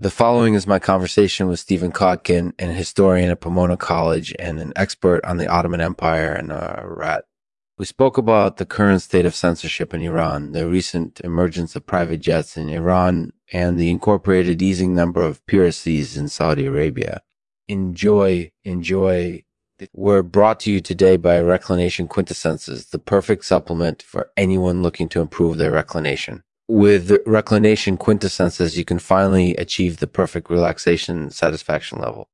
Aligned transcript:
The 0.00 0.08
following 0.08 0.54
is 0.54 0.66
my 0.66 0.78
conversation 0.78 1.46
with 1.46 1.60
Stephen 1.60 1.92
Kotkin, 1.92 2.54
an 2.58 2.70
historian 2.70 3.28
at 3.28 3.42
Pomona 3.42 3.76
College 3.76 4.34
and 4.38 4.58
an 4.58 4.72
expert 4.74 5.22
on 5.26 5.36
the 5.36 5.46
Ottoman 5.46 5.82
Empire 5.82 6.32
and 6.32 6.50
Iraq. 6.50 7.24
We 7.76 7.84
spoke 7.84 8.16
about 8.16 8.56
the 8.56 8.64
current 8.64 9.02
state 9.02 9.26
of 9.26 9.34
censorship 9.34 9.92
in 9.92 10.00
Iran, 10.00 10.52
the 10.52 10.66
recent 10.66 11.20
emergence 11.20 11.76
of 11.76 11.84
private 11.84 12.20
jets 12.20 12.56
in 12.56 12.70
Iran, 12.70 13.34
and 13.52 13.78
the 13.78 13.90
incorporated 13.90 14.62
easing 14.62 14.94
number 14.94 15.20
of 15.20 15.44
peeresses 15.44 16.16
in 16.16 16.28
Saudi 16.28 16.64
Arabia. 16.64 17.20
Enjoy, 17.68 18.50
enjoy. 18.64 19.44
We're 19.92 20.22
brought 20.22 20.60
to 20.60 20.72
you 20.72 20.80
today 20.80 21.18
by 21.18 21.40
Reclination 21.40 22.08
Quintessences, 22.08 22.88
the 22.88 22.98
perfect 22.98 23.44
supplement 23.44 24.02
for 24.02 24.30
anyone 24.34 24.82
looking 24.82 25.10
to 25.10 25.20
improve 25.20 25.58
their 25.58 25.72
reclination 25.72 26.42
with 26.70 27.18
reclination 27.26 27.98
quintessences, 27.98 28.76
you 28.76 28.84
can 28.84 29.00
finally 29.00 29.56
achieve 29.56 29.96
the 29.96 30.06
perfect 30.06 30.48
relaxation 30.48 31.28
satisfaction 31.30 31.98
level. 31.98 32.28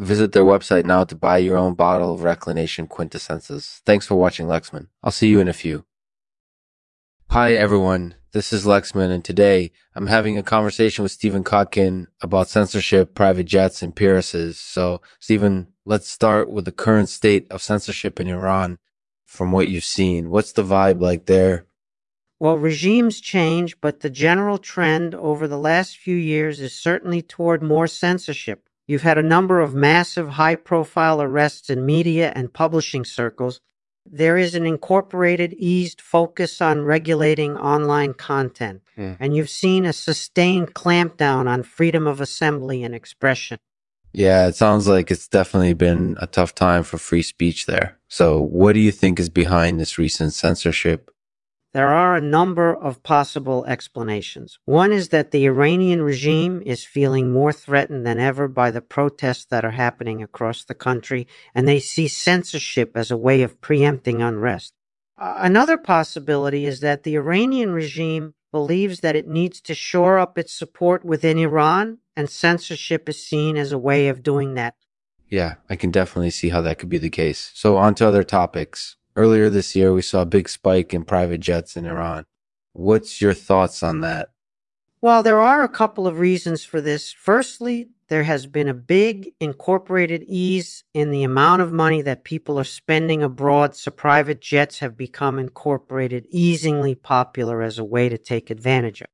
Visit 0.00 0.32
their 0.32 0.44
website 0.44 0.84
now 0.84 1.04
to 1.04 1.14
buy 1.14 1.38
your 1.38 1.56
own 1.56 1.74
bottle 1.74 2.12
of 2.12 2.24
reclination 2.24 2.88
quintessences. 2.88 3.80
Thanks 3.86 4.04
for 4.04 4.16
watching 4.16 4.46
Lexman. 4.46 4.88
I'll 5.04 5.12
see 5.12 5.28
you 5.28 5.38
in 5.38 5.46
a 5.46 5.52
few. 5.52 5.86
Hi 7.30 7.54
everyone, 7.54 8.16
this 8.32 8.52
is 8.52 8.66
Lexman 8.66 9.10
and 9.10 9.24
today 9.24 9.70
I'm 9.94 10.08
having 10.08 10.36
a 10.36 10.42
conversation 10.42 11.02
with 11.02 11.12
Stephen 11.12 11.44
Kotkin 11.44 12.06
about 12.20 12.48
censorship, 12.48 13.14
private 13.14 13.46
jets, 13.46 13.82
and 13.82 13.94
peeresses. 13.94 14.56
So 14.56 15.00
Stephen, 15.20 15.68
let's 15.84 16.08
start 16.08 16.50
with 16.50 16.64
the 16.64 16.72
current 16.72 17.08
state 17.08 17.46
of 17.50 17.62
censorship 17.62 18.18
in 18.18 18.26
Iran 18.28 18.78
from 19.24 19.52
what 19.52 19.68
you've 19.68 19.84
seen. 19.84 20.30
What's 20.30 20.52
the 20.52 20.64
vibe 20.64 21.00
like 21.00 21.26
there? 21.26 21.66
Well, 22.38 22.58
regimes 22.58 23.20
change, 23.20 23.80
but 23.80 24.00
the 24.00 24.10
general 24.10 24.58
trend 24.58 25.14
over 25.14 25.48
the 25.48 25.58
last 25.58 25.96
few 25.96 26.16
years 26.16 26.60
is 26.60 26.74
certainly 26.74 27.22
toward 27.22 27.62
more 27.62 27.86
censorship. 27.86 28.68
You've 28.86 29.02
had 29.02 29.18
a 29.18 29.22
number 29.22 29.60
of 29.60 29.74
massive 29.74 30.30
high 30.30 30.54
profile 30.54 31.20
arrests 31.20 31.70
in 31.70 31.86
media 31.86 32.32
and 32.36 32.52
publishing 32.52 33.04
circles. 33.04 33.60
There 34.04 34.36
is 34.36 34.54
an 34.54 34.66
incorporated, 34.66 35.54
eased 35.54 36.00
focus 36.00 36.60
on 36.60 36.84
regulating 36.84 37.56
online 37.56 38.14
content. 38.14 38.82
Hmm. 38.94 39.14
And 39.18 39.34
you've 39.34 39.50
seen 39.50 39.84
a 39.84 39.92
sustained 39.92 40.74
clampdown 40.74 41.48
on 41.48 41.64
freedom 41.64 42.06
of 42.06 42.20
assembly 42.20 42.84
and 42.84 42.94
expression. 42.94 43.58
Yeah, 44.12 44.46
it 44.46 44.54
sounds 44.54 44.86
like 44.86 45.10
it's 45.10 45.26
definitely 45.26 45.74
been 45.74 46.16
a 46.20 46.26
tough 46.26 46.54
time 46.54 46.84
for 46.84 46.96
free 46.96 47.22
speech 47.22 47.66
there. 47.66 47.98
So, 48.08 48.40
what 48.40 48.72
do 48.74 48.80
you 48.80 48.92
think 48.92 49.18
is 49.18 49.28
behind 49.28 49.80
this 49.80 49.98
recent 49.98 50.32
censorship? 50.32 51.10
There 51.76 51.92
are 51.92 52.16
a 52.16 52.22
number 52.22 52.74
of 52.74 53.02
possible 53.02 53.66
explanations. 53.66 54.58
One 54.64 54.92
is 54.92 55.10
that 55.10 55.30
the 55.30 55.44
Iranian 55.44 56.00
regime 56.00 56.62
is 56.64 56.86
feeling 56.86 57.30
more 57.30 57.52
threatened 57.52 58.06
than 58.06 58.18
ever 58.18 58.48
by 58.48 58.70
the 58.70 58.80
protests 58.80 59.44
that 59.50 59.62
are 59.62 59.72
happening 59.72 60.22
across 60.22 60.64
the 60.64 60.74
country, 60.74 61.26
and 61.54 61.68
they 61.68 61.78
see 61.78 62.08
censorship 62.08 62.92
as 62.96 63.10
a 63.10 63.16
way 63.18 63.42
of 63.42 63.60
preempting 63.60 64.22
unrest. 64.22 64.72
Another 65.18 65.76
possibility 65.76 66.64
is 66.64 66.80
that 66.80 67.02
the 67.02 67.14
Iranian 67.14 67.72
regime 67.72 68.32
believes 68.52 69.00
that 69.00 69.14
it 69.14 69.28
needs 69.28 69.60
to 69.60 69.74
shore 69.74 70.18
up 70.18 70.38
its 70.38 70.54
support 70.54 71.04
within 71.04 71.36
Iran, 71.36 71.98
and 72.16 72.30
censorship 72.30 73.06
is 73.06 73.22
seen 73.22 73.58
as 73.58 73.70
a 73.70 73.76
way 73.76 74.08
of 74.08 74.22
doing 74.22 74.54
that. 74.54 74.76
Yeah, 75.28 75.56
I 75.68 75.76
can 75.76 75.90
definitely 75.90 76.30
see 76.30 76.48
how 76.48 76.62
that 76.62 76.78
could 76.78 76.88
be 76.88 76.96
the 76.96 77.10
case. 77.10 77.50
So, 77.52 77.76
on 77.76 77.94
to 77.96 78.08
other 78.08 78.22
topics. 78.22 78.96
Earlier 79.16 79.48
this 79.48 79.74
year, 79.74 79.94
we 79.94 80.02
saw 80.02 80.22
a 80.22 80.26
big 80.26 80.46
spike 80.46 80.92
in 80.92 81.04
private 81.04 81.40
jets 81.40 81.74
in 81.74 81.86
Iran. 81.86 82.26
What's 82.74 83.22
your 83.22 83.32
thoughts 83.32 83.82
on 83.82 84.00
that? 84.02 84.28
Well, 85.00 85.22
there 85.22 85.40
are 85.40 85.62
a 85.62 85.70
couple 85.70 86.06
of 86.06 86.18
reasons 86.18 86.64
for 86.64 86.82
this. 86.82 87.12
Firstly, 87.12 87.88
there 88.08 88.24
has 88.24 88.46
been 88.46 88.68
a 88.68 88.74
big 88.74 89.32
incorporated 89.40 90.22
ease 90.26 90.84
in 90.92 91.10
the 91.10 91.22
amount 91.22 91.62
of 91.62 91.72
money 91.72 92.02
that 92.02 92.24
people 92.24 92.58
are 92.58 92.64
spending 92.64 93.22
abroad, 93.22 93.74
so 93.74 93.90
private 93.90 94.42
jets 94.42 94.80
have 94.80 94.96
become 94.98 95.38
incorporated, 95.38 96.26
easingly 96.30 96.94
popular 96.94 97.62
as 97.62 97.78
a 97.78 97.84
way 97.84 98.10
to 98.10 98.18
take 98.18 98.50
advantage 98.50 99.00
of 99.00 99.08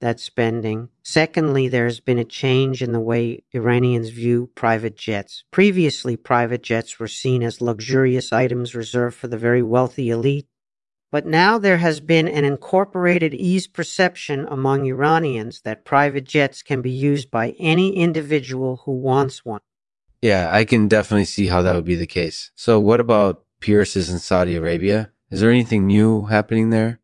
that 0.00 0.20
spending. 0.20 0.88
Secondly, 1.02 1.68
there's 1.68 2.00
been 2.00 2.18
a 2.18 2.24
change 2.24 2.82
in 2.82 2.92
the 2.92 3.00
way 3.00 3.42
Iranians 3.52 4.10
view 4.10 4.50
private 4.54 4.96
jets. 4.96 5.44
Previously, 5.50 6.16
private 6.16 6.62
jets 6.62 6.98
were 6.98 7.08
seen 7.08 7.42
as 7.42 7.60
luxurious 7.60 8.32
items 8.32 8.74
reserved 8.74 9.16
for 9.16 9.28
the 9.28 9.38
very 9.38 9.62
wealthy 9.62 10.10
elite. 10.10 10.46
But 11.12 11.26
now 11.26 11.58
there 11.58 11.78
has 11.78 12.00
been 12.00 12.28
an 12.28 12.44
incorporated 12.44 13.34
ease 13.34 13.66
perception 13.66 14.46
among 14.48 14.86
Iranians 14.86 15.62
that 15.62 15.84
private 15.84 16.24
jets 16.24 16.62
can 16.62 16.82
be 16.82 16.90
used 16.90 17.30
by 17.30 17.50
any 17.58 17.96
individual 17.96 18.82
who 18.84 18.92
wants 18.92 19.44
one. 19.44 19.60
Yeah, 20.22 20.50
I 20.52 20.64
can 20.64 20.86
definitely 20.86 21.24
see 21.24 21.46
how 21.46 21.62
that 21.62 21.74
would 21.74 21.84
be 21.84 21.96
the 21.96 22.06
case. 22.06 22.52
So, 22.54 22.78
what 22.78 23.00
about 23.00 23.44
peeresses 23.60 24.10
in 24.10 24.18
Saudi 24.18 24.54
Arabia? 24.54 25.10
Is 25.30 25.40
there 25.40 25.50
anything 25.50 25.86
new 25.86 26.26
happening 26.26 26.70
there? 26.70 26.99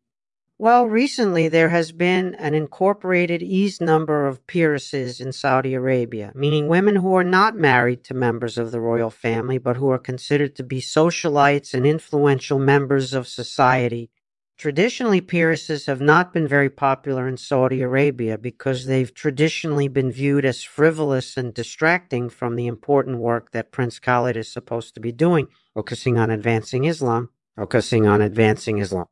Well, 0.59 0.87
recently 0.87 1.49
there 1.49 1.69
has 1.69 1.91
been 1.91 2.33
an 2.33 2.55
incorporated 2.55 3.43
ease 3.43 3.79
number 3.79 4.25
of 4.25 4.47
peeresses 4.47 5.21
in 5.21 5.31
Saudi 5.31 5.75
Arabia, 5.75 6.31
meaning 6.33 6.67
women 6.67 6.95
who 6.95 7.13
are 7.13 7.23
not 7.23 7.55
married 7.55 8.03
to 8.05 8.15
members 8.15 8.57
of 8.57 8.71
the 8.71 8.79
royal 8.79 9.11
family, 9.11 9.59
but 9.59 9.77
who 9.77 9.91
are 9.91 9.99
considered 9.99 10.55
to 10.55 10.63
be 10.63 10.81
socialites 10.81 11.75
and 11.75 11.85
influential 11.85 12.57
members 12.57 13.13
of 13.13 13.27
society. 13.27 14.09
Traditionally, 14.57 15.21
peeresses 15.21 15.85
have 15.85 16.01
not 16.01 16.33
been 16.33 16.47
very 16.47 16.71
popular 16.71 17.27
in 17.27 17.37
Saudi 17.37 17.83
Arabia 17.83 18.35
because 18.35 18.87
they've 18.87 19.13
traditionally 19.13 19.87
been 19.87 20.11
viewed 20.11 20.43
as 20.43 20.63
frivolous 20.63 21.37
and 21.37 21.53
distracting 21.53 22.29
from 22.29 22.55
the 22.55 22.65
important 22.65 23.19
work 23.19 23.51
that 23.51 23.71
Prince 23.71 23.99
Khalid 23.99 24.35
is 24.35 24.51
supposed 24.51 24.95
to 24.95 25.01
be 25.01 25.11
doing, 25.11 25.49
focusing 25.75 26.17
on 26.17 26.31
advancing 26.31 26.85
Islam, 26.85 27.29
focusing 27.55 28.07
on 28.07 28.21
advancing 28.21 28.79
Islam 28.79 29.05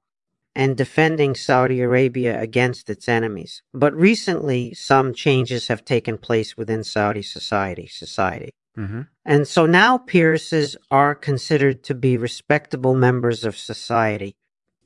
and 0.56 0.78
defending 0.78 1.36
Saudi 1.36 1.82
Arabia 1.82 2.40
against 2.40 2.90
its 2.90 3.10
enemies. 3.10 3.62
But 3.74 3.94
recently, 3.94 4.74
some 4.74 5.14
changes 5.14 5.68
have 5.68 5.84
taken 5.84 6.18
place 6.18 6.56
within 6.56 6.84
Saudi 6.84 7.22
society. 7.22 7.88
Society. 7.88 8.52
Mm-hmm. 8.78 9.02
And 9.26 9.48
so 9.48 9.66
now 9.66 9.98
peeresses 9.98 10.76
are 10.92 11.16
considered 11.16 11.84
to 11.84 11.96
be 11.96 12.18
respectable 12.18 12.96
members 12.96 13.44
of 13.44 13.58
society. 13.58 14.36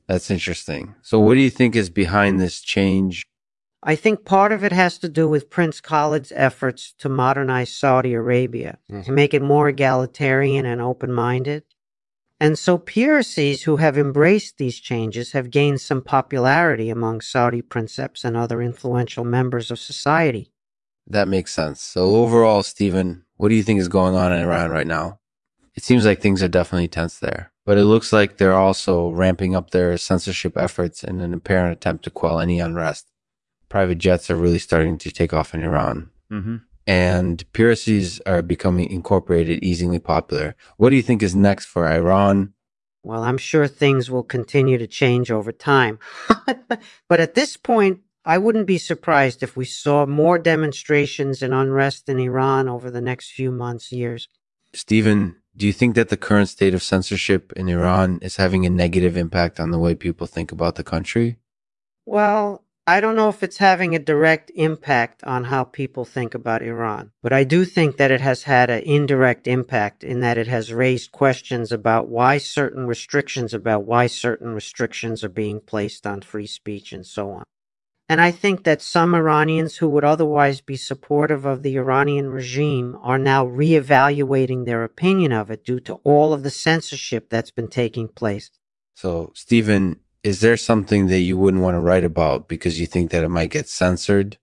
That's 0.06 0.30
interesting. 0.30 0.94
So, 1.02 1.20
what 1.20 1.34
do 1.34 1.40
you 1.40 1.50
think 1.50 1.76
is 1.76 1.90
behind 1.90 2.40
this 2.40 2.60
change? 2.60 3.24
I 3.82 3.96
think 3.96 4.24
part 4.24 4.52
of 4.52 4.62
it 4.62 4.72
has 4.72 4.98
to 4.98 5.08
do 5.08 5.28
with 5.28 5.50
Prince 5.50 5.80
Khalid's 5.80 6.32
efforts 6.34 6.92
to 6.98 7.08
modernize 7.08 7.72
Saudi 7.72 8.12
Arabia, 8.12 8.78
mm-hmm. 8.90 9.02
to 9.02 9.12
make 9.12 9.32
it 9.32 9.42
more 9.42 9.68
egalitarian 9.68 10.66
and 10.66 10.80
open 10.82 11.12
minded. 11.12 11.64
And 12.40 12.58
so 12.58 12.78
peeresses 12.78 13.64
who 13.64 13.76
have 13.76 13.98
embraced 13.98 14.56
these 14.56 14.80
changes 14.80 15.32
have 15.32 15.50
gained 15.50 15.82
some 15.82 16.00
popularity 16.00 16.88
among 16.88 17.20
Saudi 17.20 17.60
princeps 17.60 18.24
and 18.24 18.34
other 18.34 18.62
influential 18.62 19.24
members 19.24 19.70
of 19.70 19.78
society. 19.78 20.50
That 21.06 21.28
makes 21.28 21.52
sense. 21.52 21.82
So 21.82 22.16
overall, 22.16 22.62
Stephen, 22.62 23.26
what 23.36 23.50
do 23.50 23.54
you 23.54 23.62
think 23.62 23.78
is 23.78 23.88
going 23.88 24.14
on 24.14 24.32
in 24.32 24.40
Iran 24.40 24.70
right 24.70 24.86
now? 24.86 25.20
It 25.74 25.84
seems 25.84 26.06
like 26.06 26.20
things 26.20 26.42
are 26.42 26.48
definitely 26.48 26.88
tense 26.88 27.18
there, 27.18 27.52
but 27.66 27.76
it 27.76 27.84
looks 27.84 28.12
like 28.12 28.38
they're 28.38 28.54
also 28.54 29.10
ramping 29.10 29.54
up 29.54 29.70
their 29.70 29.98
censorship 29.98 30.56
efforts 30.56 31.04
in 31.04 31.20
an 31.20 31.34
apparent 31.34 31.72
attempt 31.72 32.04
to 32.04 32.10
quell 32.10 32.40
any 32.40 32.58
unrest. 32.58 33.06
Private 33.68 33.98
jets 33.98 34.30
are 34.30 34.36
really 34.36 34.58
starting 34.58 34.96
to 34.98 35.10
take 35.10 35.34
off 35.34 35.52
in 35.54 35.62
Iran. 35.62 36.10
Mm-hmm 36.32 36.56
and 36.86 37.44
peeresses 37.52 38.20
are 38.26 38.42
becoming 38.42 38.90
incorporated, 38.90 39.62
easily 39.62 39.98
popular. 39.98 40.56
What 40.76 40.90
do 40.90 40.96
you 40.96 41.02
think 41.02 41.22
is 41.22 41.34
next 41.34 41.66
for 41.66 41.86
Iran? 41.86 42.54
Well, 43.02 43.22
I'm 43.22 43.38
sure 43.38 43.66
things 43.66 44.10
will 44.10 44.22
continue 44.22 44.76
to 44.78 44.86
change 44.86 45.30
over 45.30 45.52
time. 45.52 45.98
but 47.08 47.20
at 47.20 47.34
this 47.34 47.56
point, 47.56 48.00
I 48.24 48.36
wouldn't 48.36 48.66
be 48.66 48.78
surprised 48.78 49.42
if 49.42 49.56
we 49.56 49.64
saw 49.64 50.04
more 50.04 50.38
demonstrations 50.38 51.42
and 51.42 51.54
unrest 51.54 52.08
in 52.08 52.18
Iran 52.18 52.68
over 52.68 52.90
the 52.90 53.00
next 53.00 53.32
few 53.32 53.50
months, 53.50 53.92
years. 53.92 54.28
Stephen, 54.74 55.36
do 55.56 55.66
you 55.66 55.72
think 55.72 55.94
that 55.94 56.10
the 56.10 56.16
current 56.16 56.48
state 56.48 56.74
of 56.74 56.82
censorship 56.82 57.52
in 57.56 57.68
Iran 57.68 58.18
is 58.22 58.36
having 58.36 58.66
a 58.66 58.70
negative 58.70 59.16
impact 59.16 59.58
on 59.58 59.70
the 59.70 59.78
way 59.78 59.94
people 59.94 60.26
think 60.26 60.52
about 60.52 60.74
the 60.74 60.84
country? 60.84 61.36
Well, 62.04 62.64
I 62.90 63.00
don't 63.00 63.14
know 63.14 63.28
if 63.28 63.44
it's 63.44 63.58
having 63.58 63.94
a 63.94 64.00
direct 64.00 64.50
impact 64.52 65.22
on 65.22 65.44
how 65.44 65.62
people 65.62 66.04
think 66.04 66.34
about 66.34 66.60
Iran, 66.60 67.12
but 67.22 67.32
I 67.32 67.44
do 67.44 67.64
think 67.64 67.98
that 67.98 68.10
it 68.10 68.20
has 68.20 68.42
had 68.42 68.68
an 68.68 68.82
indirect 68.82 69.46
impact 69.46 70.02
in 70.02 70.18
that 70.22 70.36
it 70.36 70.48
has 70.48 70.72
raised 70.72 71.12
questions 71.12 71.70
about 71.70 72.08
why 72.08 72.38
certain 72.38 72.88
restrictions, 72.88 73.54
about 73.54 73.84
why 73.84 74.08
certain 74.08 74.54
restrictions 74.54 75.22
are 75.22 75.28
being 75.28 75.60
placed 75.60 76.04
on 76.04 76.22
free 76.22 76.48
speech 76.48 76.92
and 76.92 77.06
so 77.06 77.30
on. 77.30 77.44
And 78.08 78.20
I 78.20 78.32
think 78.32 78.64
that 78.64 78.82
some 78.82 79.14
Iranians 79.14 79.76
who 79.76 79.88
would 79.90 80.02
otherwise 80.02 80.60
be 80.60 80.76
supportive 80.76 81.44
of 81.44 81.62
the 81.62 81.76
Iranian 81.76 82.28
regime 82.30 82.98
are 83.02 83.18
now 83.18 83.46
reevaluating 83.46 84.64
their 84.64 84.82
opinion 84.82 85.30
of 85.30 85.48
it 85.48 85.64
due 85.64 85.78
to 85.78 86.00
all 86.02 86.32
of 86.32 86.42
the 86.42 86.50
censorship 86.50 87.30
that's 87.30 87.52
been 87.52 87.68
taking 87.68 88.08
place. 88.08 88.50
So, 88.96 89.30
Stephen, 89.36 90.00
is 90.22 90.40
there 90.40 90.56
something 90.56 91.06
that 91.06 91.20
you 91.20 91.36
wouldn't 91.36 91.62
want 91.62 91.74
to 91.74 91.80
write 91.80 92.04
about 92.04 92.48
because 92.48 92.80
you 92.80 92.86
think 92.86 93.10
that 93.10 93.24
it 93.24 93.28
might 93.28 93.50
get 93.50 93.68
censored? 93.68 94.38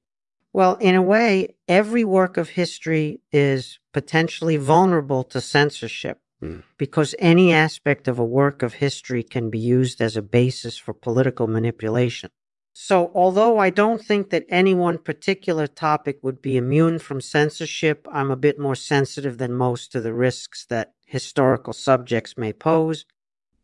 Well, 0.53 0.75
in 0.75 0.95
a 0.95 1.01
way, 1.01 1.55
every 1.67 2.03
work 2.03 2.37
of 2.37 2.49
history 2.49 3.21
is 3.31 3.79
potentially 3.93 4.57
vulnerable 4.57 5.23
to 5.25 5.41
censorship 5.41 6.19
Mm. 6.41 6.61
because 6.77 7.15
any 7.17 7.51
aspect 7.51 8.07
of 8.07 8.19
a 8.19 8.25
work 8.25 8.61
of 8.61 8.75
history 8.75 9.23
can 9.23 9.49
be 9.49 9.57
used 9.57 9.99
as 9.99 10.15
a 10.15 10.21
basis 10.21 10.77
for 10.77 10.93
political 10.93 11.47
manipulation. 11.47 12.29
So, 12.73 13.11
although 13.15 13.57
I 13.57 13.71
don't 13.71 14.05
think 14.05 14.29
that 14.29 14.45
any 14.47 14.75
one 14.75 14.99
particular 14.99 15.65
topic 15.65 16.19
would 16.21 16.39
be 16.39 16.55
immune 16.55 16.99
from 16.99 17.21
censorship, 17.21 18.07
I'm 18.11 18.29
a 18.29 18.35
bit 18.35 18.59
more 18.59 18.75
sensitive 18.75 19.39
than 19.39 19.53
most 19.53 19.91
to 19.93 19.99
the 19.99 20.13
risks 20.13 20.63
that 20.67 20.93
historical 21.07 21.73
subjects 21.73 22.37
may 22.37 22.53
pose. 22.53 23.05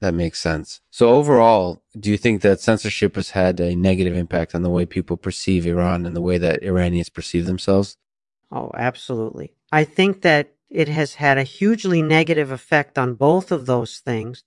That 0.03 0.13
makes 0.13 0.41
sense. 0.41 0.81
So 0.91 1.11
overall, 1.11 1.81
do 1.97 2.11
you 2.11 2.17
think 2.17 2.41
that 2.41 2.59
censorship 2.59 3.15
has 3.15 3.29
had 3.29 3.61
a 3.61 3.73
negative 3.73 4.17
impact 4.17 4.53
on 4.53 4.61
the 4.61 4.69
way 4.69 4.85
people 4.85 5.15
perceive 5.15 5.65
Iran 5.65 6.05
and 6.05 6.13
the 6.13 6.19
way 6.19 6.37
that 6.37 6.61
Iranians 6.61 7.07
perceive 7.07 7.45
themselves? 7.45 7.95
Oh, 8.51 8.69
absolutely. 8.75 9.53
I 9.71 9.85
think 9.85 10.21
that 10.23 10.55
it 10.69 10.89
has 10.89 11.13
had 11.13 11.37
a 11.37 11.43
hugely 11.43 12.01
negative 12.01 12.51
effect 12.51 12.97
on 12.97 13.13
both 13.13 13.49
of 13.49 13.65
those 13.65 13.99
things. 13.99 14.43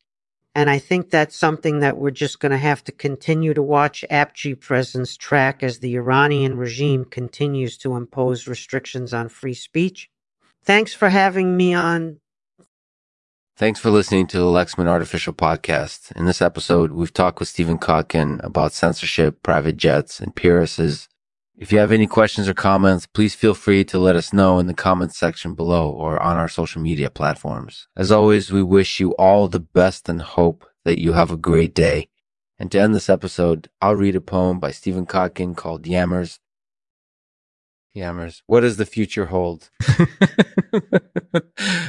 And 0.55 0.69
I 0.69 0.79
think 0.79 1.09
that's 1.09 1.35
something 1.35 1.81
that 1.81 1.97
we're 1.97 2.11
just 2.11 2.39
going 2.39 2.53
to 2.53 2.59
have 2.59 2.85
to 2.85 2.93
continue 2.93 3.55
to 3.55 3.63
watch 3.63 4.05
APG 4.11 4.61
presence 4.61 5.17
track 5.17 5.63
as 5.63 5.79
the 5.79 5.95
Iranian 5.95 6.59
regime 6.59 7.07
continues 7.07 7.79
to 7.79 7.97
impose 7.97 8.47
restrictions 8.47 9.15
on 9.15 9.31
free 9.31 9.55
speech. 9.55 10.11
Thanks 10.63 10.93
for 10.93 11.09
having 11.09 11.57
me 11.57 11.73
on. 11.73 12.21
Thanks 13.59 13.81
for 13.81 13.89
listening 13.89 14.27
to 14.27 14.37
the 14.37 14.45
Lexman 14.45 14.87
Artificial 14.87 15.33
Podcast. 15.33 16.13
In 16.13 16.27
this 16.27 16.43
episode, 16.43 16.93
we've 16.93 17.15
talked 17.15 17.39
with 17.39 17.49
Stephen 17.49 17.79
Kotkin 17.79 18.39
about 18.45 18.75
censorship, 18.75 19.43
private 19.43 19.79
jets, 19.79 20.21
and 20.21 20.37
peeresses. 20.37 21.09
If 21.57 21.73
you 21.73 21.79
have 21.79 21.91
any 21.91 22.07
questions 22.07 22.51
or 22.51 22.53
comments, 22.53 23.07
please 23.07 23.35
feel 23.35 23.55
free 23.55 23.83
to 23.85 23.99
let 23.99 24.15
us 24.15 24.31
know 24.31 24.59
in 24.59 24.67
the 24.67 24.75
comments 24.75 25.17
section 25.17 25.55
below 25.55 25.89
or 25.91 26.21
on 26.21 26.37
our 26.37 26.51
social 26.51 26.83
media 26.83 27.09
platforms. 27.09 27.89
As 27.97 28.13
always, 28.13 28.53
we 28.53 28.63
wish 28.63 29.01
you 29.01 29.13
all 29.13 29.49
the 29.49 29.59
best 29.59 30.07
and 30.11 30.21
hope 30.21 30.69
that 30.85 31.01
you 31.01 31.15
have 31.15 31.31
a 31.31 31.39
great 31.39 31.75
day. 31.75 32.11
And 32.59 32.71
to 32.73 32.79
end 32.79 32.95
this 32.95 33.09
episode, 33.09 33.71
I'll 33.81 33.97
read 33.97 34.17
a 34.17 34.21
poem 34.21 34.61
by 34.61 34.71
Stephen 34.71 35.07
Kotkin 35.07 35.57
called 35.57 35.85
Yammers. 35.85 36.41
Yammers. 37.97 38.43
What 38.47 38.61
does 38.61 38.77
the 38.77 38.87
future 38.87 39.27
hold? 39.27 39.71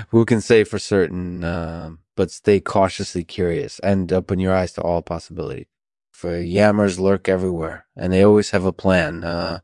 Who 0.10 0.26
can 0.26 0.42
say 0.42 0.64
for 0.64 0.80
certain, 0.80 1.44
uh, 1.44 1.92
but 2.16 2.32
stay 2.32 2.60
cautiously 2.60 3.24
curious 3.24 3.80
and 3.80 4.12
open 4.14 4.40
your 4.40 4.56
eyes 4.56 4.74
to 4.74 4.82
all 4.82 5.02
possibility. 5.02 5.68
For 6.12 6.42
yammers 6.42 7.00
lurk 7.00 7.30
everywhere, 7.30 7.86
and 7.96 8.12
they 8.12 8.24
always 8.24 8.50
have 8.52 8.66
a 8.66 8.72
plan. 8.72 9.24
Uh, 9.24 9.60